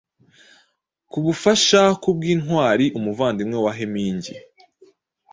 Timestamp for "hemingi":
3.77-4.33